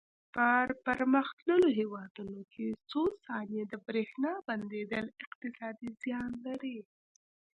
[0.35, 0.45] په
[0.85, 6.77] پرمختللو هېوادونو کې څو ثانیې د برېښنا بندېدل اقتصادي زیان لري.